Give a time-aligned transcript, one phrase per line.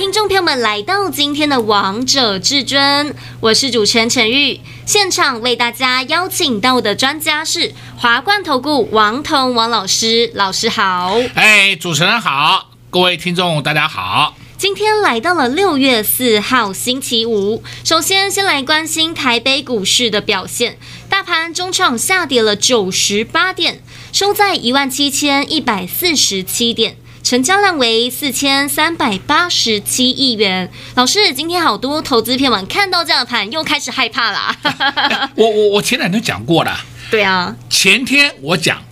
[0.00, 4.58] 听众朋友们来到今天的《王者至尊》，我是主持人陈玉。
[4.86, 11.18] 现场为大家邀请到的专家是华冠投顾王彤王老师，老师好。
[11.34, 14.34] 哎，主持人好，各位听众大家好。
[14.56, 20.78] 今天来到了六月四号星期五，首先先来关心台北股市的表现，
[21.10, 23.82] 大盘中场下跌了九十八点，
[24.14, 26.96] 收在一万七千一百四十七点。
[27.22, 30.70] 成交量为四千三百八十七亿元。
[30.94, 34.56] 老师，今天好多投资片网看到这样的盘，又开始害怕了。
[35.36, 36.80] 我我我前两天讲过了。
[37.10, 38.82] 对啊，前天我讲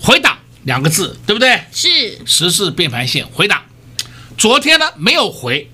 [0.00, 1.60] 回档两个字，对不对？
[1.72, 3.62] 是十字变盘线回档。
[4.38, 5.70] 昨天呢没有回，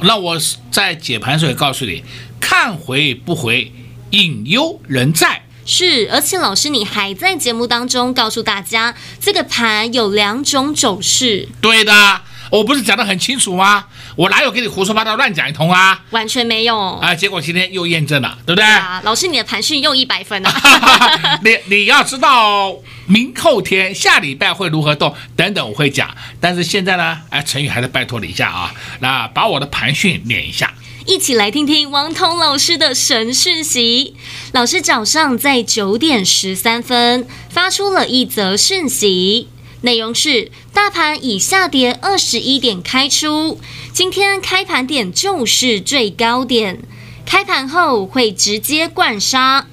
[0.00, 0.38] 那我
[0.70, 2.04] 在解盘时候也告诉你，
[2.38, 3.72] 看回不回，
[4.10, 5.42] 隐忧仍在。
[5.72, 11.48] 是，而且老师，你还在节目当中告诉大家，这个盘有两种走势。
[11.60, 13.84] 对的，我不是讲的很清楚吗？
[14.16, 16.02] 我哪有给你胡说八道乱讲一通啊？
[16.10, 17.14] 完全没有啊！
[17.14, 18.64] 结果今天又验证了，对不对？
[18.64, 20.52] 啊，老师，你的盘讯又一百分了。
[21.44, 22.74] 你你要知道，
[23.06, 26.10] 明后天、下礼拜会如何动等等，我会讲。
[26.40, 30.74] 但是现在呢，哎，陈宇还是拜托你一下啊，那把我的盘讯念一下。
[31.06, 34.14] 一起来听听王彤老师的神讯息。
[34.52, 39.48] 老师早上在九点十三分发出了一则讯息，
[39.80, 43.58] 内容是：大盘以下跌二十一点开出，
[43.92, 46.82] 今天开盘点就是最高点，
[47.24, 49.66] 开盘后会直接灌杀，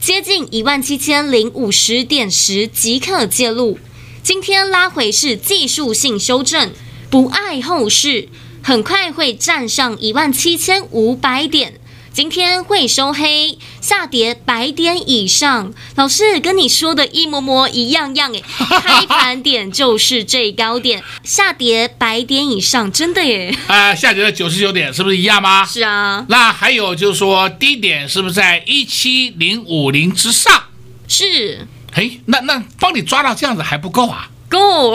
[0.00, 3.78] 接近一万七千零五十点时即可介入。
[4.22, 6.72] 今天拉回是技术性修正，
[7.08, 8.28] 不碍后市。
[8.62, 11.74] 很快会站上一万七千五百点，
[12.12, 15.72] 今天会收黑，下跌百点以上。
[15.96, 18.42] 老师跟你说的一模模一样样诶，
[18.80, 23.52] 开盘点就是最高点，下跌百点以上，真的耶！
[23.66, 25.64] 啊、呃，下跌了九十九点，是不是一样吗？
[25.66, 26.24] 是啊。
[26.28, 30.62] 那还有就是说低点是不是在一七零五零之上？
[31.08, 31.66] 是。
[31.92, 34.28] 嘿，那那帮你抓到这样子还不够啊？
[34.52, 34.92] 够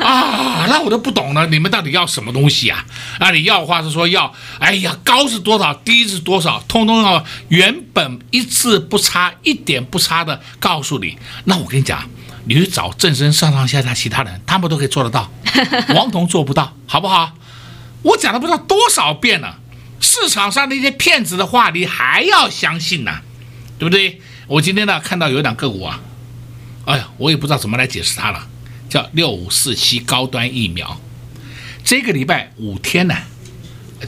[0.00, 0.66] 啊！
[0.68, 2.84] 那我都不懂了，你们到底要什么东西啊？
[3.20, 11.16] 啊，你要的话是说要，哎呀，高是多少，低是多少，通通要原本一字不差，一点不差的告诉你。
[11.44, 12.10] 那我跟你讲，
[12.46, 15.30] 你去找正身上上下下其他人，他们都可以做得到，
[15.94, 17.32] 王彤做不到，好不好？
[18.02, 19.58] 我讲了不知道多少遍了，
[20.00, 23.22] 市场上那些骗子的话，你还要相信呢、啊，
[23.78, 24.20] 对不对？
[24.48, 26.00] 我今天呢看到有一档个股啊，
[26.84, 28.46] 哎呀，我也不知道怎么来解释它了。
[28.88, 31.00] 叫六五四七高端疫苗，
[31.84, 33.14] 这个礼拜五天呢？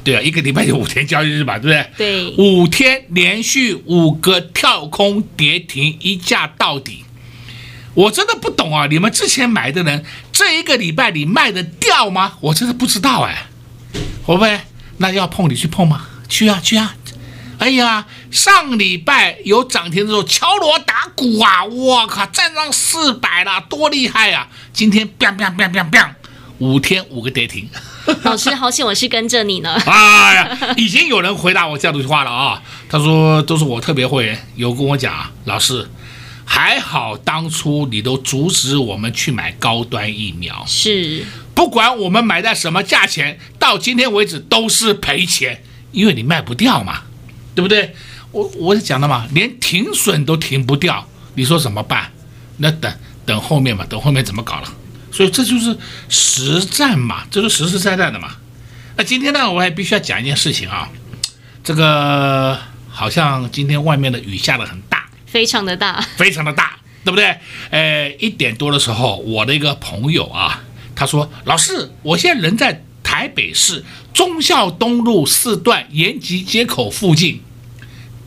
[0.04, 1.86] 对啊，一个礼拜有五天交易日吧，对不对？
[1.96, 7.04] 对，五天连续五个跳空跌停，一价到底。
[7.94, 8.86] 我真的不懂啊！
[8.86, 12.34] 你们之前买的人，这一个礼拜你卖得掉吗？
[12.40, 13.46] 我真的不知道哎。
[14.22, 14.60] 会不会？
[14.98, 16.06] 那要碰你去碰吗？
[16.28, 16.94] 去啊去啊！
[17.58, 24.48] 哎呀，上礼拜有涨停的时候敲锣打鼓啊，我靠，站上四百了，多厉害啊！
[24.72, 26.10] 今天 biang biang biang biang biang，
[26.58, 27.68] 五天五个跌停。
[28.22, 29.74] 老师，好险我是跟着你呢。
[29.86, 35.90] 哎呀，已经有人回答我这样的话了啊，他说都是我特别会员，有跟我讲，老师
[36.44, 47.02] 还好当初你都阻止我们去买高端疫苗，是不管我们买在什么价钱，到今天为止都是赔钱，因为你卖不掉嘛。
[47.58, 47.92] 对不对？
[48.30, 51.04] 我我是讲的嘛，连停损都停不掉，
[51.34, 52.12] 你说怎么办？
[52.58, 52.92] 那等
[53.26, 54.72] 等后面嘛，等后面怎么搞了？
[55.10, 55.76] 所以这就是
[56.08, 58.36] 实战嘛，这是实实在在的嘛。
[58.96, 60.88] 那今天呢，我还必须要讲一件事情啊，
[61.64, 62.56] 这个
[62.88, 67.36] 好像今天外面的雨下的很大，非常的大，非常的大，对不对？
[67.70, 70.62] 呃，一点多的时候，我的一个朋友啊，
[70.94, 73.84] 他说：“老师，我现在人在台北市
[74.14, 77.40] 忠孝东路四段延吉街口附近。”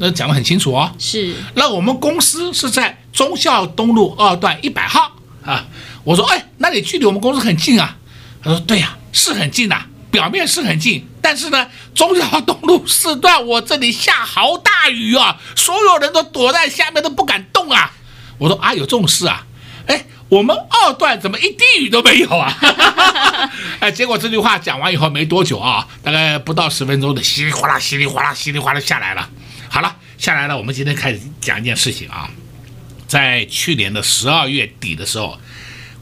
[0.01, 1.35] 那讲得很清楚哦，是。
[1.53, 5.11] 那我们公司是在忠孝东路二段一百号
[5.45, 5.63] 啊。
[6.03, 7.95] 我说，哎，那你距离我们公司很近啊。
[8.43, 17.91] 他说，对呀，是很近呐，表面是很近，但是呢，忠孝东路四段我这里下好大雨啊，所有人都躲在下面都不敢动啊。
[18.39, 19.45] 我说啊，有这种事啊？
[19.85, 22.57] 哎，我们二段怎么一滴雨都没有啊？
[23.79, 29.29] 哎，结果这句话讲完以后没多久啊，大概不到十分钟的稀里哗啦、稀里哗啦、稀里哗啦下来了。
[29.73, 32.29] 好了，下来了，我们今天开始讲一件事情啊，
[33.07, 35.39] 在去年的十二月底的时候，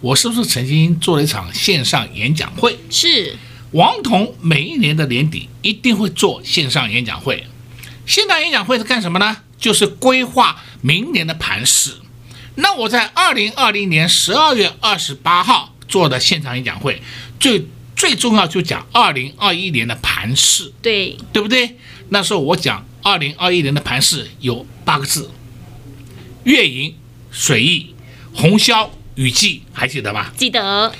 [0.01, 2.80] 我是不是曾经做了一场线上演讲会？
[2.89, 3.36] 是。
[3.74, 7.45] 王彤每一年的年底一定会做线上演讲会。
[8.07, 9.38] 线上演讲会是干什么呢？
[9.60, 11.94] 就是规划明年的盘势。
[12.56, 17.04] 那我在二零二零年十二月二十八号做的现场演讲会，
[17.39, 21.77] 最最重要就讲二零二一年的盘势，对对不对？
[22.10, 25.30] 那时候我讲二零二一年的盘势有八个字：
[26.44, 26.96] 月盈、
[27.31, 27.96] 水溢、
[28.34, 30.34] 红销、雨季，还记得吧？
[30.38, 30.94] 记得。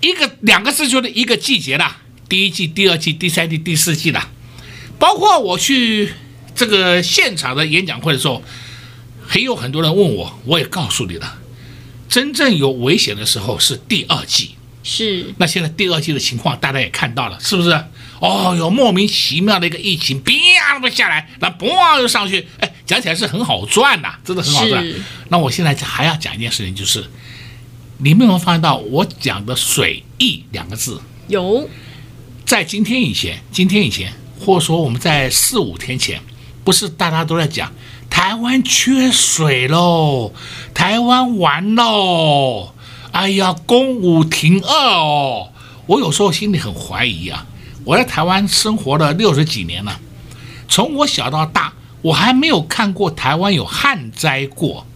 [0.00, 1.96] 一个两个字就是一个季节了，
[2.28, 4.30] 第一季、第二季、第三季、第四季了。
[4.98, 6.12] 包括我去
[6.54, 8.42] 这个现场的演讲会的时候，
[9.26, 11.38] 还有很多人问我，我也告诉你了，
[12.08, 14.54] 真正有危险的时候是第二季。
[14.82, 15.32] 是。
[15.38, 17.70] 那现在第二季的情况大家也看到了，是不是？
[18.20, 20.32] 哦，有莫名其妙的一个疫情，啪
[20.74, 24.84] 那么下来，那嘣又上去，哎，讲起来是很好赚呐，真的很好赚。
[25.28, 27.10] 那我现在还要讲一件事情，就是。
[27.98, 31.00] 你们有没有发现到我讲的“水溢”两个字？
[31.28, 31.70] 有，
[32.44, 36.20] 在今天以前，今天以前，或者说我们在四五天前，
[36.64, 37.72] 不是大家都在讲
[38.10, 40.34] 台湾缺水喽，
[40.74, 42.74] 台湾完喽，
[43.12, 45.52] 哎呀，公五停二哦。
[45.86, 47.46] 我有时候心里很怀疑啊，
[47.84, 50.00] 我在台湾生活了六十几年了，
[50.68, 54.86] 从我小到大，我还没有看过台湾有旱灾过，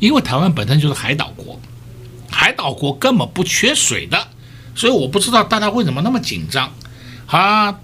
[0.00, 1.60] 因为台湾本身就是海岛国。
[2.30, 4.28] 海岛国根本不缺水的，
[4.74, 6.74] 所以我不知道大家为什么那么紧张。
[7.26, 7.78] 好啊，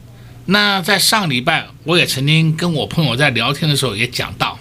[0.47, 4.59] 那在上礼拜我也曾经跟我朋友在聊天的时候也讲到，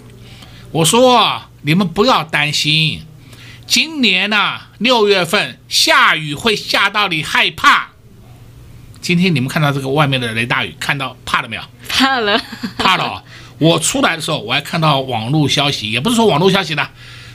[0.71, 3.01] 我说你们不要担心，
[3.65, 7.88] 今年呐六月份下雨会下到你害怕。
[9.01, 11.61] 今天你们看到这个外面的雷大雨，看到怕了没有？
[11.87, 12.39] 怕了，
[12.77, 13.23] 怕了。
[13.57, 16.89] 我出来的时候我还看到网络消息，也不是说网络消息的，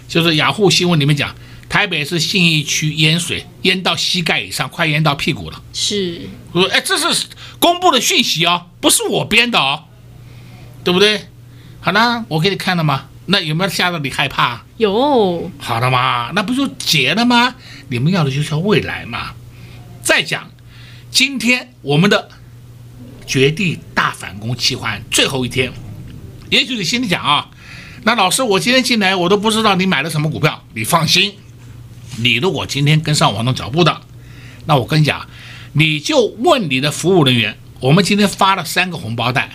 [0.08, 1.34] 就是雅虎新闻里面讲。
[1.66, 5.60] 台北市信义区淹水，淹到膝盖以上，快淹到屁股了。
[5.72, 7.26] 是，我说，哎，这是
[7.58, 9.84] 公布的讯息哦，不是我编的哦，
[10.84, 11.26] 对不对？
[11.80, 13.06] 好了，我给你看了吗？
[13.26, 14.62] 那有没有吓到你害怕？
[14.76, 15.50] 有。
[15.58, 16.30] 好了嘛？
[16.34, 17.56] 那不就结了吗？
[17.88, 19.32] 你们要的就是未来嘛。
[20.02, 20.48] 再讲，
[21.14, 22.28] 今天我们的
[23.24, 25.72] 绝地大反攻计划最后一天，
[26.50, 27.48] 也许你心里讲啊，
[28.02, 31.34] 那老师，我今天进来，我都不知道你买了什么股票，你放心。
[32.18, 34.00] 你如果今天跟上王总脚步的，
[34.66, 35.28] 那我跟你讲，
[35.74, 39.50] 你就问你的服务人员，我们今天发了三个红包袋，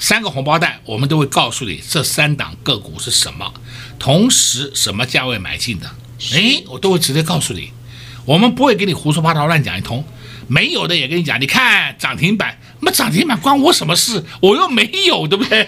[0.00, 3.54] 三个红包袋，我们都会告诉你这三档个股是什么，
[4.00, 5.88] 同时什么价位买进的，
[6.32, 7.70] 诶，我都会直接告诉你，
[8.26, 10.04] 我们不会给你胡说八道乱讲一通，
[10.48, 14.22] 没有的也跟你讲，你看涨停板，那涨停板关我什么事？
[14.40, 15.66] 我又没有，对不对？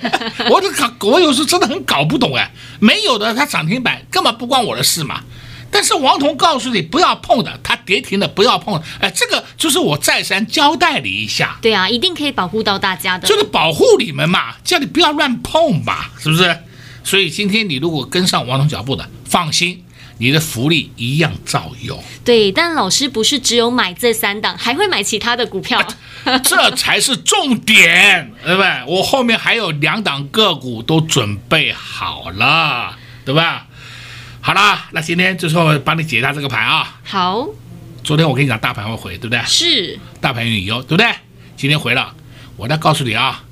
[0.50, 2.50] 我这搞，我有时候真的很搞不懂哎，
[2.80, 5.22] 没有的它涨停板根本不关我的事嘛。
[5.70, 11.58] 但是王彤告诉你不要碰的，它跌停的不要碰，哎，这个就是我再三交代你一下。
[11.62, 16.58] 对啊，一定可以保护到大家的，就是保护你们嘛，叫你不要乱碰吧，是不是？
[17.04, 19.82] 所以今天你如果跟上王彤脚步的，放心，
[20.18, 22.02] 你的福利一样照有。
[22.24, 25.78] 对，但老师不是只有买这三档，还会买其他的股票，
[26.24, 28.70] 啊、这才是重点，对不对？
[28.86, 33.66] 我后面还有两档个股都准备好了，对吧？
[34.40, 36.98] 好啦，那今天最后帮你解一下这个盘啊。
[37.04, 37.48] 好，
[38.02, 39.40] 昨天我跟你讲大盘会回，对不对？
[39.46, 41.06] 是，大盘有隐忧，对不对？
[41.56, 42.14] 今天回了，
[42.56, 43.44] 我再告诉你啊，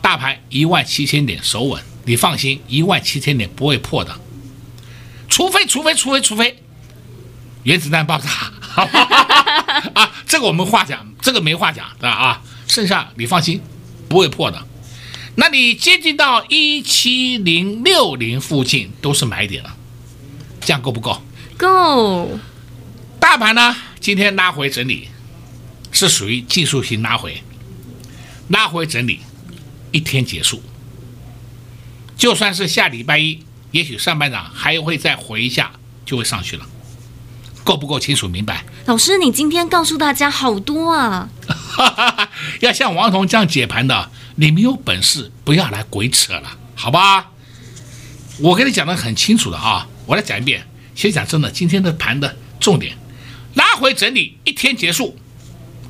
[0.00, 4.18] 大盘一万七千点守稳，你放心，一万七千点不会破的，
[5.28, 6.62] 除非除非除非除非
[7.64, 8.28] 原子弹爆炸，
[9.94, 12.10] 啊，这个我们话讲，这个没话讲，对吧？
[12.10, 13.60] 啊，剩下你放心，
[14.08, 14.66] 不会破的。
[15.36, 19.76] 那你接近到一七零六零附近都是买点了。
[20.60, 21.22] 这样够不够？
[21.56, 22.38] 够。
[23.20, 23.76] 大盘呢？
[24.00, 25.08] 今天拉回整理，
[25.92, 27.42] 是属于技术性拉回，
[28.48, 29.20] 拉回整理，
[29.92, 30.62] 一天结束。
[32.16, 35.72] 就算是下礼拜一，也许上半场还会再回一下，
[36.04, 36.64] 就会上去了。
[37.64, 38.64] 够不够清楚明白？
[38.86, 41.28] 老师，你今天告诉大家好多啊！
[42.60, 47.26] 要像王彤这样解盘的，你没有本事，不要来鬼扯了，好吧？
[48.40, 49.86] 我跟你讲的很清楚的啊。
[50.06, 52.96] 我来讲一遍，其实讲真的，今天的盘的重点，
[53.52, 55.18] 拉回整理一天结束，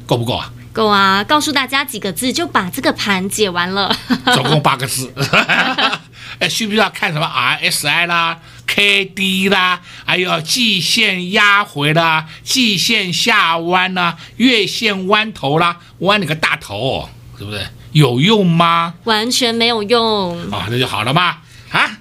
[0.04, 0.52] 够不够啊？
[0.72, 1.22] 够啊！
[1.22, 3.96] 告诉大家几个字就把这个盘解完了。
[4.34, 5.12] 总共八个字。
[6.38, 17.66] 哎，需不需要看什么 RSI 啦、KD 啦，还有季线压回啦、季线下弯啦、月线弯头啦，弯你个大头，是不是？
[17.92, 18.94] 有用吗？
[19.04, 21.38] 完全没有用啊，那就好了嘛。
[21.70, 21.98] 啊，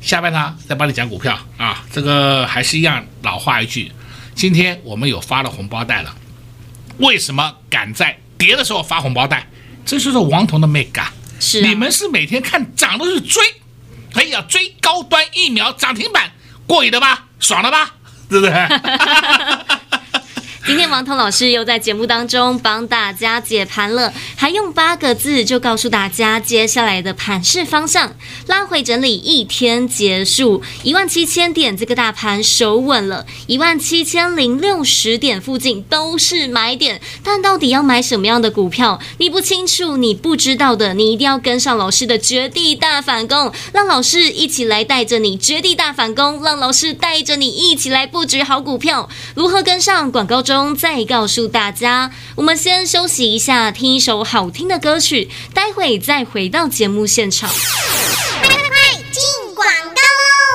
[0.00, 1.84] 下半场再帮你讲股票啊。
[1.92, 3.92] 这个还是一样老话一句，
[4.34, 6.14] 今天我们有发了红包袋了。
[6.98, 9.46] 为什么敢在跌的时候发红包袋？
[9.84, 11.12] 这就是王彤的美感。
[11.38, 13.42] 是、啊，你们是每天看涨都是追，
[14.16, 16.32] 哎呀，追高端疫苗涨停板，
[16.66, 17.24] 过瘾的吧？
[17.38, 17.92] 爽了吧？
[18.28, 18.52] 对不对？
[20.66, 28.16] 今天王彤老师又在节目当中帮大家解盘了，还用八个字就告诉大家接下来的盘势方向。
[28.48, 37.00] 拉回整理一天结束，一万七千点这个大盘守稳了，一万七千零六十点附近都是买点。
[37.22, 39.00] 但到底要买什么样的股票？
[39.18, 49.08] 你不清楚，你不知道的，你一定要跟上老师的绝地大反攻，让老师一起来带着你绝地大反攻，让老师带着你一起来布局好股票。
[49.36, 50.10] 如何跟上？
[50.10, 50.55] 广告中。
[50.56, 57.50] 中再告诉大家，我们先休息一下，听一首好听的歌曲，待会再回到节目现场。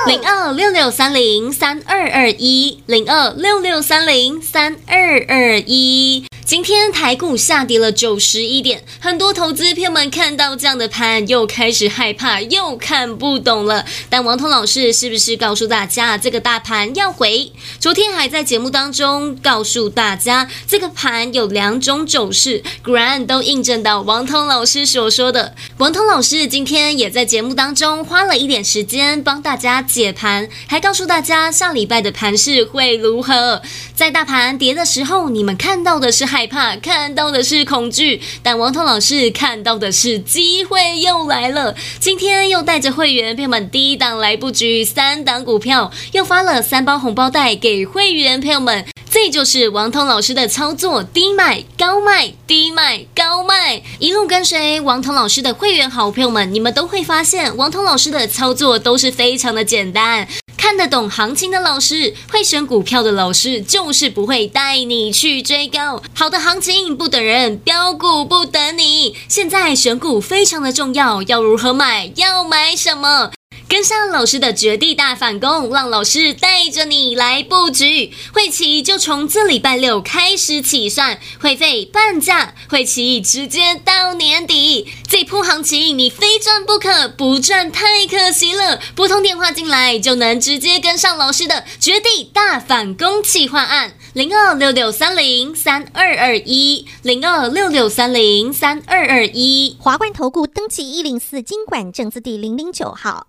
[0.06, 6.24] 零二六六三零三二二一，零二六六三零三二二一。
[6.44, 13.86] 今天台股下跌了九十一点，很多投资朋友们看到这样的盘，又开始害怕，又看不懂了。
[14.10, 17.52] 但王彤老师是不是告诉大家，这个大盘要回？
[17.78, 25.54] 昨天还在节目当中告诉大家，这个盘有两种走势，果然都印证到王彤老师所说的。
[25.78, 33.60] 王彤老师今天也在节目当中花了一点时间帮大家解盘，还告诉大家下礼拜的盘势会如何。
[33.94, 36.46] 在大盘跌的时候，你们看到的是害。
[36.52, 41.74] 怕看到的是恐惧，但王彤老师看到的是机会又来了。
[41.98, 48.84] 今天又带着会员朋友们第一档来布局三档股票，又发了三包红包袋给会员朋友们。
[49.10, 60.28] 这就是王彤老师的操作：低买高卖，低卖高卖，一路跟随王彤老师的会员好朋友们，你们都会发现王彤老师的操作都是非常的简简单。
[60.56, 66.00] 看得懂行情的老师，会选股票的老师，就是不会带你去追高。
[66.14, 69.16] 好的行情不等人，标股不等你。
[69.28, 72.12] 现在选股非常的重要，要如何买？
[72.14, 73.32] 要买什么？
[73.72, 78.12] 跟上老师的绝地大反攻，让老师带着你来布局。
[78.34, 84.92] 会期就从这礼拜六开始起算，会费半价，会期直接到年底。
[85.08, 88.78] 这波行情你非赚不可，不赚太可惜了。
[88.94, 99.78] 拨通电话进来就能直接跟上老师的绝地大反攻计划案，零二六六三零三二二一，零二六六三零三二二一。
[99.80, 103.28] 华冠投顾登记一零四金管证字第零零九号。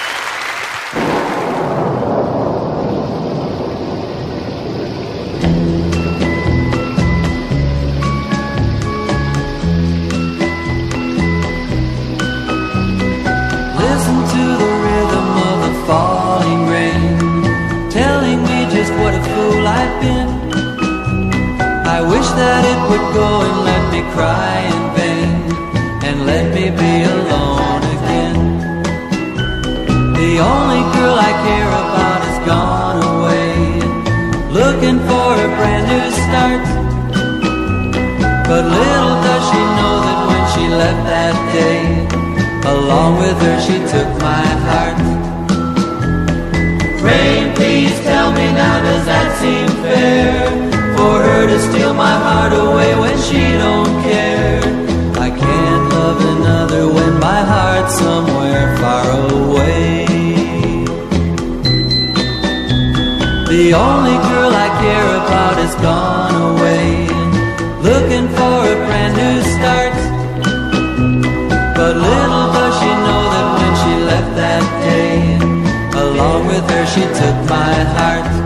[43.39, 44.97] with she took my heart.
[47.01, 50.49] Rain, please tell me now, does that seem fair?
[50.97, 54.59] For her to steal my heart away when she don't care.
[55.27, 60.05] I can't love another when my heart's somewhere far away.
[63.53, 66.00] The only girl I care about is gone.
[76.93, 78.40] she took my heart.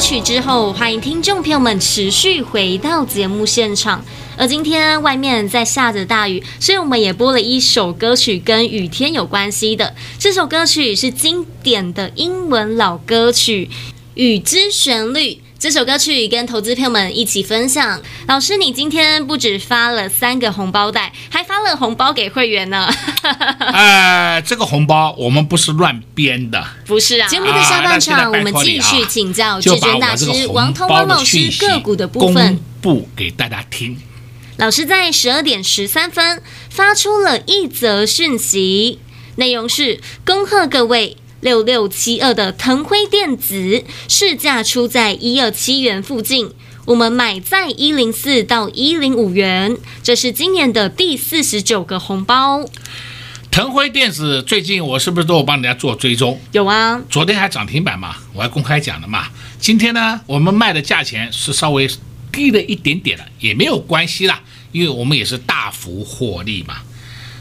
[0.00, 4.02] 曲之后，欢迎听众朋友们持续回到节目现场。
[4.38, 9.94] 而今天外面在下着大雨，所以我们也播了一首歌曲跟雨天有关系的。
[10.18, 13.68] 这首歌曲是经典的英文老歌曲
[14.14, 15.34] 《雨之旋律》。
[15.60, 18.00] 这首歌曲跟投资朋友们一起分享。
[18.26, 22.90] 老师，你今天不止发了三个红包袋，还发了红包给会员呢。
[23.58, 27.28] 呃， 这个红包我们不是乱编的，不是啊。
[27.28, 34.00] 节目的下半场，啊、我们继续请教至尊大师王通王老师个股的部分，公布给大家听。
[34.56, 38.98] 老师在十二点十三分发出了一则讯息，
[39.36, 46.50] 内容是恭贺各位六六七二的腾辉电子市价出在一二七元附近，
[46.84, 52.64] 我们买在一零四到一零五元，这是今年的第四十九个红包。
[53.50, 56.40] 腾辉电子最近我是不是都有帮人家做追踪？
[56.52, 59.28] 有啊，昨天还涨停板嘛，我还公开讲了嘛。
[59.58, 61.88] 今天呢，我们卖的价钱是稍微
[62.30, 64.40] 低了一点点了，也没有关系啦。
[64.72, 66.76] 因为我们也是大幅获利嘛，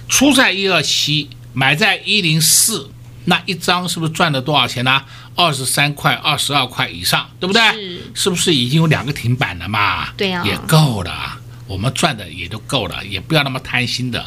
[0.08, 2.90] 出在一二七，买在一零四，
[3.26, 5.04] 那一张是不是赚了多少钱呢？
[5.36, 7.62] 二十三块、二十二块以上，对不对？
[7.72, 10.10] 是，是不是已经有两个停板了嘛？
[10.18, 14.26] 对啊，也够了，我们赚的也都够了，也不要那么贪心的。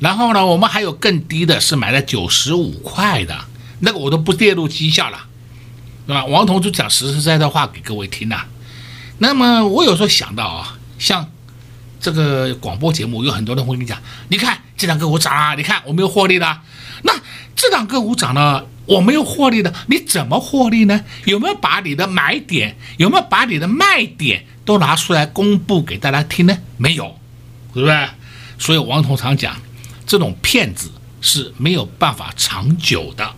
[0.00, 3.44] 然后呢，我们还有更低的，是买了九十五块的，
[3.80, 5.18] 那个我都不列入绩效了，
[6.06, 6.24] 对吧？
[6.24, 8.46] 王彤就讲实实在在话给各位听呐、啊。
[9.18, 11.28] 那么我有时候想到啊，像。
[12.04, 16.58] 这个广播节目有很多人会跟你讲，你看这两个股涨啊，你看我没有获利的，
[17.02, 17.12] 那
[17.54, 21.04] 这两个股涨了，我没有获利的，你怎么获利呢？
[21.26, 26.58] 有没有把你的买点，有没有把你的卖点都拿出来公布给大家听呢？
[26.76, 27.18] 没有，
[27.72, 28.08] 对不对？
[28.58, 29.56] 所以王彤常讲，
[30.06, 33.34] 这种骗子是没有办法长久的。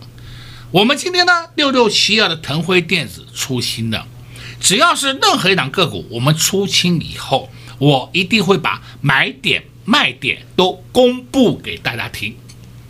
[0.71, 4.05] 我们今天呢，六六七二的腾辉电子出清的，
[4.59, 7.49] 只要是任何一档个股，我们出清以后。
[7.77, 12.33] 我一定会把买点卖点都公布给大家听，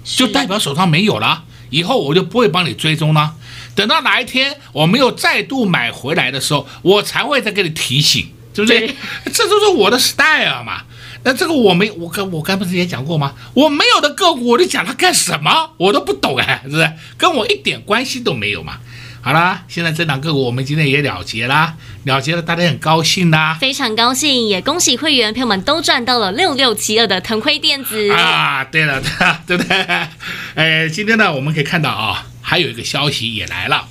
[0.06, 3.36] 就代表手上没有了，以后我就不会帮你追踪了。
[3.74, 8.96] 等到哪一天我没有再度买回来的时候，我才会再给你提醒，对不对？
[9.34, 10.84] 这就是我的 style 嘛。
[11.24, 13.34] 那这个我没，我刚我刚不是也讲过吗？
[13.56, 15.72] 我没有的个股，我就讲它干什么？
[15.78, 16.94] 我都不懂哎，是不是？
[17.18, 18.78] 跟我一点关系都没有嘛。
[19.26, 28.64] 好啦，现在这两个股我们今天也了结啦，了结了，大家很高兴啦，非常高兴，也恭喜会员朋友们都赚到了六六七二的腾辉电子啊！
[28.66, 30.08] 对了，对 对不对？
[30.54, 33.88] 哎，今天呢，我们可以看到啊，还有一个消息也来了，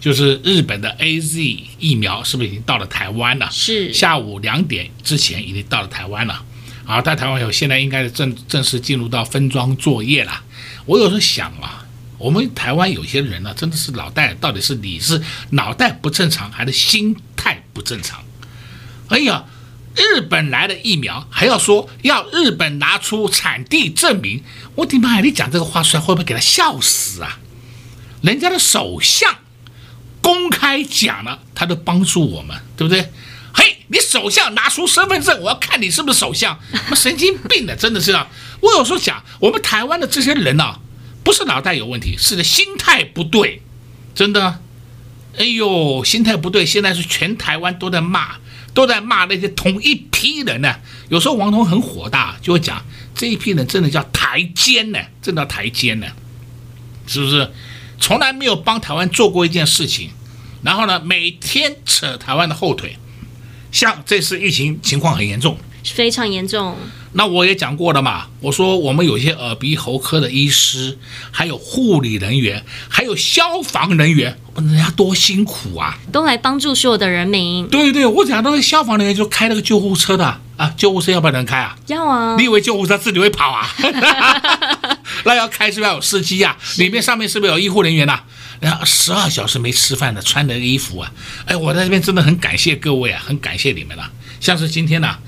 [0.00, 3.46] 就是日本的 AZ 疫苗是不是已经到了台湾了？
[3.52, 6.42] 是，下午两点之前已经到了台湾了。
[6.86, 10.44] 啊，在台湾有，现在应该是正正式进入到分装作业了。
[10.86, 11.77] 我有时候想啊。
[12.18, 18.22] 我们台湾有些人呢，真的是脑袋到底是你是脑袋不正常，还是心态不正常？
[19.08, 19.44] 哎呀，
[19.96, 24.42] 日本来的疫苗还要说要日本拿出产地证明，
[24.74, 25.20] 我的妈呀！
[25.22, 27.38] 你讲这个话出来会不会给他笑死啊？
[28.20, 29.38] 人家的首相
[30.20, 33.12] 公开讲了，他都帮助我们，对不对？
[33.54, 36.58] 嘿，你首相拿出身份证，我要看你是不是首相，
[36.90, 38.28] 妈神经病的，真的是啊！
[38.60, 40.78] 我有时候讲，我们台湾的这些人呢、
[41.28, 43.60] 不是脑袋有问题，是心态不对，
[44.14, 44.60] 真的。
[45.36, 48.36] 哎呦，心态不对，现在是全台湾都在骂，
[48.72, 50.76] 都在骂那些同一批人呢。
[51.10, 52.82] 有时候王彤很火大，就会讲
[53.14, 56.06] 这一批人真的叫台奸呢，真的叫台奸呢，
[57.06, 57.52] 是不是？
[58.00, 60.08] 从来没有帮台湾做过一件事情，
[60.62, 62.96] 然后呢，每天扯台湾的后腿，
[63.70, 66.74] 像这次疫情情况很严重，非常严重。
[67.12, 70.98] 那我也讲过了嘛，我说我们有些耳鼻喉科的医师，
[71.30, 77.66] 还有护理人员，还有消防人员，人家多辛苦啊，都来帮助所有的人民。
[77.68, 81.76] 对对，我讲那个消防人员就开那个救护车的啊，救护车要不要人开啊？
[81.86, 82.36] 要啊。
[82.36, 83.66] 你以为救护车自己会跑啊？
[85.24, 86.56] 那要开是不是要有司机啊？
[86.76, 88.22] 里面上面是不是有医护人员啊？
[88.60, 91.10] 然后十二小时没吃饭的，穿的衣服啊，
[91.46, 94.10] 哎，我在这边真的很感谢各位啊，很感谢你们了、啊。
[94.40, 95.18] 像是今天呢、啊，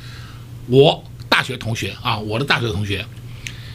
[0.68, 1.04] 我。
[1.30, 3.06] 大学同学啊，我的大学同学，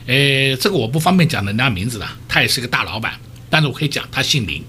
[0.06, 4.62] 呃，这个我不方便讲人家名字的，他也是个大老板，但是我可以讲他姓林，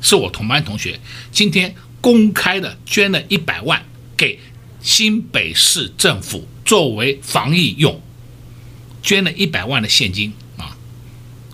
[0.00, 0.98] 是我同班同学，
[1.30, 3.84] 今天公开的捐了一百万
[4.16, 4.38] 给
[4.80, 8.00] 新北市政府作为防疫用，
[9.02, 10.78] 捐了一百万的现金啊，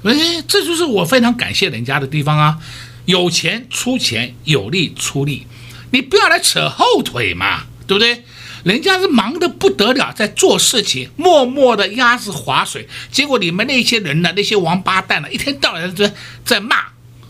[0.05, 0.15] 哎，
[0.47, 2.61] 这就是我非常感谢人家的地方啊！
[3.07, 5.47] 有钱出钱，有力出力，
[5.91, 8.25] 你不要来扯后腿嘛，对不对？
[8.65, 12.89] 人家是忙得不得了，在做事情，默默的鸭子划水。
[13.13, 16.13] 结果你们那些人呢，那些王八蛋呢，一天到晚在
[16.45, 16.77] 在骂，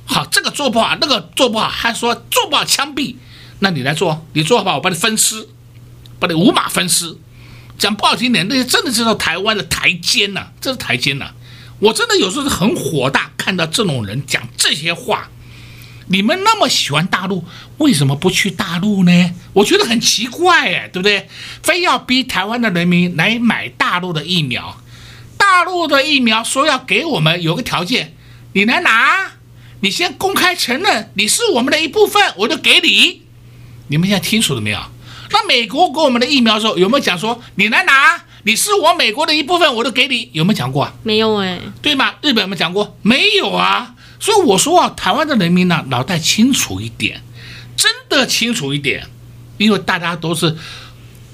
[0.06, 3.16] 好，这个做不好，那个做不好，还说做不好枪毙。
[3.58, 5.48] 那你来做，你做好吧，我把你分尸，
[6.20, 7.16] 把你五马分尸。
[7.76, 11.32] 讲不好听点，那些真的是到台湾的台奸呐、啊，这是台奸呐、
[11.80, 15.28] 我真的有时候是很火大，看到这种人讲这些话。
[16.08, 17.44] 你们那么喜欢大陆，
[17.78, 19.30] 为什么不去大陆呢？
[19.54, 21.28] 我觉得很奇怪哎，对不对？
[21.62, 24.80] 非要逼台湾的人民来买大陆的疫苗，
[25.38, 28.14] 大陆的疫苗说要给我们有个条件，
[28.52, 29.32] 你来拿，
[29.80, 33.22] 你先公开承认你是我们的一部分，我就给你。
[33.88, 34.78] 你们现在清楚了没有？
[35.30, 40.28] 那美国给我们的疫苗的时候有没有讲说你来拿，你是我美国的一部分，我都给你？
[40.32, 40.92] 有没有讲过？
[41.02, 42.14] 没有哎，对吗？
[42.20, 42.96] 日本有没有讲过？
[43.02, 43.93] 没有啊。
[44.24, 47.20] 所以我说啊，台湾的人民呢，脑袋清楚一点，
[47.76, 49.06] 真的清楚一点，
[49.58, 50.56] 因为大家都是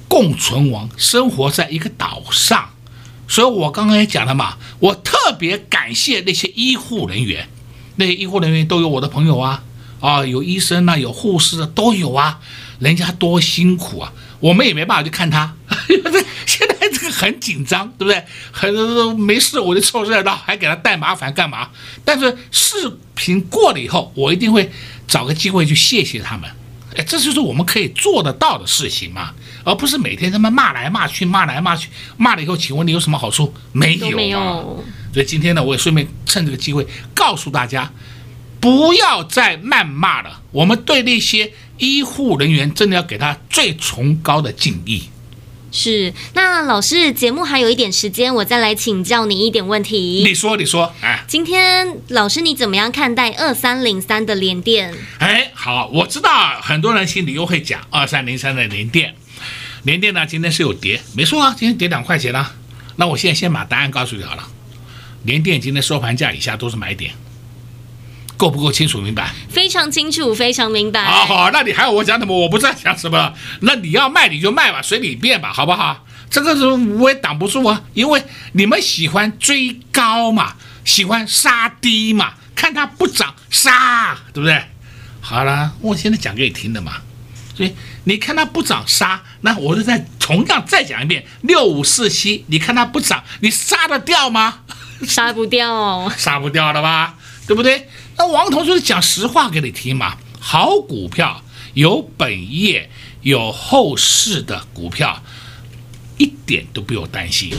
[0.09, 2.71] 共存亡，生活在一个岛上。
[3.29, 7.49] 所以我刚刚也讲了嘛，我特别感谢那些医护人员，
[7.95, 9.63] 那些医护人员都有我的朋友啊，
[10.01, 12.41] 啊，有医生啊，有护士啊，都有啊，
[12.81, 15.55] 人家多辛苦啊，我们也没办法去看他。
[16.47, 18.25] 现在这个很紧张，对不对？
[18.51, 18.75] 很
[19.19, 21.69] 没事我就凑热闹，还给他带麻烦干嘛？
[22.05, 24.71] 但是视频过了以后，我一定会
[25.07, 26.51] 找个机会去谢谢他们。
[26.97, 29.31] 哎，这就是我们可以做得到的事情嘛，
[29.65, 33.55] 而不是每天他们骂来骂去，骂来骂去，骂了以后，请问你有什么好处？
[33.73, 34.85] 没有，没有。
[35.15, 37.91] 所以今天呢，我也顺便趁这个机会告诉大家，
[38.61, 40.43] 不要再谩骂了。
[40.53, 45.05] 我们对那些医护人员，真的要给他最崇高的敬意。
[45.73, 50.25] 是，那老师，节目还有一点时间，我再来请教你一点问题。
[50.27, 54.93] 你说，你说，哎，今天老师你怎么样看待二三零三的连电？
[55.21, 59.15] 哎，好，我知道很多人心里又会讲二三零三的连电，
[59.85, 62.53] 连电呢今天是有跌，没错啊，今天跌两块钱了。
[62.97, 64.43] 那我现在先把答案告诉你好了，
[65.23, 67.15] 连电今天收盘价以下都是买点。
[68.41, 69.35] 够不够清楚明白？
[69.51, 71.05] 非常清楚，非常明白。
[71.05, 72.35] 好好，那你还要我讲什么？
[72.35, 73.35] 我不知道讲什么。
[73.61, 76.07] 那你要卖你就卖吧，随你便吧，好不好？
[76.31, 80.55] 这个是我也挡不住啊，因为你们喜欢追高嘛，
[80.87, 84.65] 喜欢杀低嘛，看它不涨杀，对不对？
[85.21, 86.95] 好了，我现在讲给你听的嘛。
[87.55, 87.75] 所以
[88.05, 94.61] 你看它不涨杀，那我就再同样再讲一遍，六五四七，你看它不涨，你杀得掉吗？
[95.07, 97.17] 杀不掉哦， 杀不掉了吧？
[97.47, 97.89] 对不对？
[98.21, 102.91] 那王同学讲实话给你听嘛，好股票有本业
[103.23, 105.23] 有后市的股票，
[106.19, 107.51] 一点都不用担心。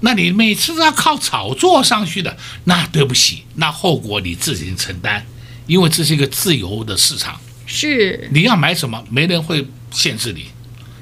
[0.00, 5.24] 那你每次都要靠炒作上去的，那对不起，那后果你自己承担，
[5.68, 7.40] 因为这是一个自由的市场。
[7.64, 10.46] 是，你要买什么，没人会限制你。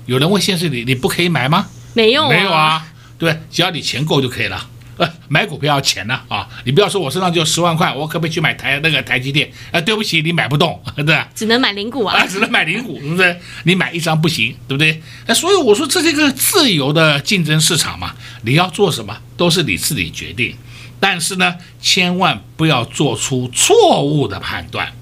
[0.04, 1.66] 有人会限制你，你不可以买吗？
[1.94, 4.68] 没有，没有啊，对，只要你钱够就可以了。
[5.02, 6.48] 呃， 买股票要钱呢啊！
[6.64, 9.50] 你不要说我身上就十万块，我可不可以去买台那个台积电？
[9.72, 11.28] 啊，对不起，你买不动， 对吧？
[11.34, 13.40] 只能买零股啊，啊，只能买零股， 对不对？
[13.64, 15.02] 你买一张不行，对不对？
[15.26, 20.54] 那所以我说这是一个自由的竞争市场嘛，你要做什么都是你自己决定，
[21.00, 24.92] 但是呢，千万不要做出错误的判断。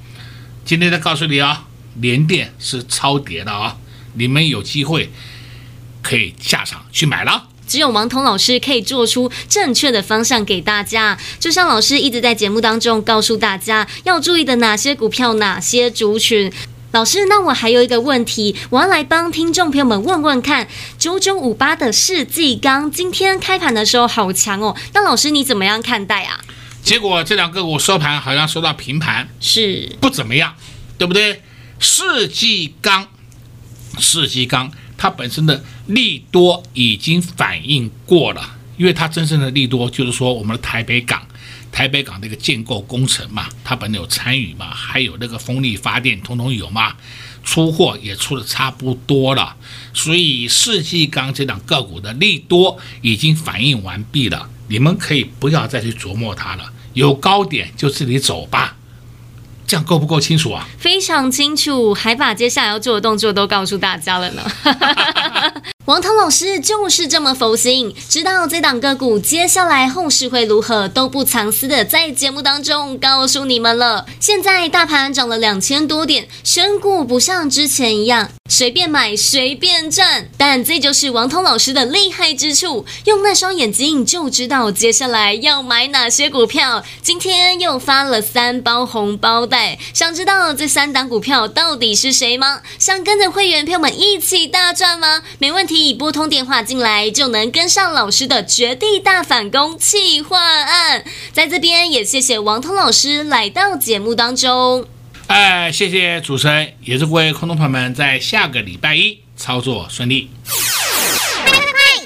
[0.65, 1.67] 今天再告诉你啊，
[2.01, 3.77] 联电是超跌的啊，
[4.15, 5.11] 你们有机会
[6.01, 7.49] 可以下场去买了。
[7.71, 16.53] 只有王彤老师可以做出正确的方向给大家，就像老师一直在节目当中告诉大家要注意的哪些股票、哪些族群。
[16.91, 20.67] 老师，那我还有一个问题，我要来帮听众朋友们问问看：
[20.99, 26.41] 九九五八的世纪钢今天开盘的时候好强哦，那老师你怎么样看待啊？
[26.83, 30.57] 结果这两个股收盘好像收到平盘，是不怎么样，
[30.99, 31.41] 对不对？
[31.79, 33.07] 世纪钢，
[34.01, 34.73] 世纪钢。
[35.03, 41.27] 它本身的利多已经反映过了，因为它真正的利多就是说我们的台北港，
[41.73, 46.95] 台北港那个建构工程嘛，它本身有参与嘛，还有那个风力发电，通通有嘛，
[47.43, 49.57] 出货也出的差不多了，
[49.95, 58.77] 所以世纪钢这档个股的利多已经反映完毕了，你们可以不要再去琢磨它了，有高点就自己走吧。
[59.71, 60.67] 这样够不够清楚啊？
[60.79, 64.43] 非常清楚，还把接下来要做的动作都告诉大家了呢。
[65.91, 74.07] 王涛老师就是这么佛心，知道这档个股接下来后市会如何，都不藏私的在节目当中告诉你们了。
[74.21, 80.29] 现在大盘涨了两千多点，选股不像之前一样随便买，随便赚。
[80.39, 86.85] 但这就是王涛老师的厉害之处，用那双眼睛就知道接下来要买哪些股票。
[87.03, 92.61] 今天又发了三包红包袋，想知道这三档股票到底是谁吗？
[92.79, 95.23] 想跟着会员朋友们一起大赚吗？
[95.41, 101.05] 没问题，拨通电话进来就能跟上老师的绝地大反攻企划案。
[101.33, 104.87] 在这边也谢谢王通老师来到节目当中。
[105.27, 110.29] 哎，谢谢主持人，也祝各位空中朋友们在下个礼拜一操作顺利。
[111.45, 111.55] 快，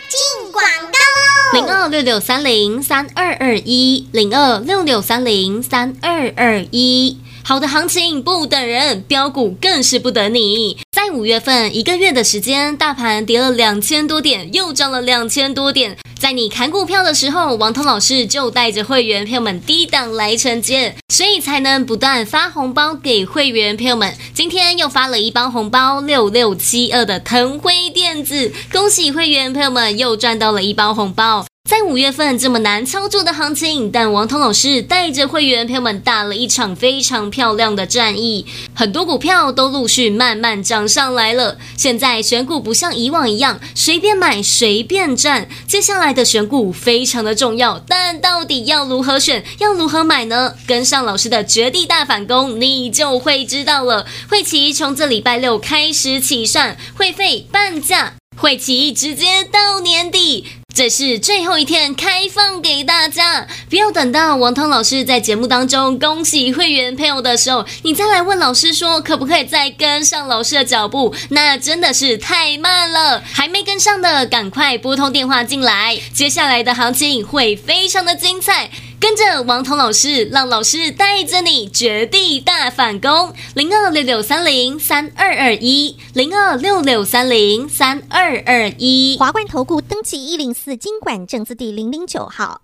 [0.09, 1.61] 进广告喽！
[1.61, 7.19] 零二六六三零三二二一，零二六六三零三二二一。
[7.47, 10.79] 好的行情不等人，标股更是不等你。
[10.91, 15.95] 在五月份一个月的时间，大盘跌了两千多点，又涨了两千多点。
[16.19, 24.17] 在你砍股票的时候，王彤老师就带着会员朋友们低档来承接，所以才能不断发红包给会员朋友们。
[24.33, 31.45] 今天又发了一包红包，六六七二的腾辉电子，恭喜会员朋友们又赚到了一包红包。
[31.71, 41.57] 在五月份这么难操作的行情，但王彤老师带着会员朋友们打了一场非常漂亮的战役，很多股票都陆续慢慢涨上来了。
[41.75, 50.55] 现在选股不像以往一样随便买随便赚，接下来的选股非常的重要，但到底要如何选，要如何买呢？
[50.67, 54.07] 跟上老师的绝地大反攻，你就会知道了。
[54.29, 60.45] 会期从这礼拜六开始起算，会费半价，会期直接到年底。
[60.75, 73.23] 这是最后一天开放给大家，不要等到王涛老师在节目当中恭喜会员朋友的时候，你再来问老师说可不可以再跟上老师的脚步，那真的是太慢了。
[73.33, 78.69] 还没跟上的，赶快拨通电话进来，接下来的行情会非常的精彩。
[79.05, 83.35] 跟着王彤老师，让老师带着你绝地大反攻。
[83.55, 89.19] 零二六六三零三二二一，零二六六三零三二二一。
[89.19, 92.64] 华冠投顾登记一零四经管证字第零零九号。